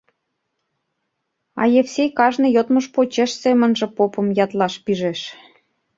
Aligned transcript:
А 1.61 1.63
Евсей 1.79 2.09
кажне 2.17 2.47
йодмыж 2.55 2.85
почеш 2.95 3.31
семынже 3.41 3.87
попым 3.97 4.27
ятлаш 4.43 4.73
пижеш. 4.83 5.19